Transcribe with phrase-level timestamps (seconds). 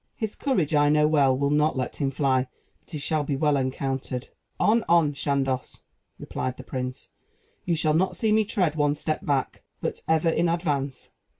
[0.15, 2.47] His courage, I know well, will not let him fly;
[2.79, 4.83] but he shall be well encountered." "On!
[4.89, 5.13] on!
[5.13, 5.83] Chandos,"
[6.17, 7.09] replied the prince,
[7.65, 11.11] "you shall not see me tread one step back, but ever in advance.